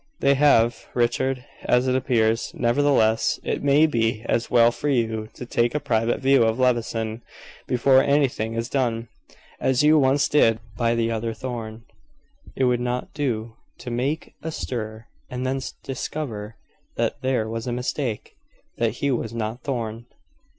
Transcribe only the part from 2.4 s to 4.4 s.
Nevertheless, it may be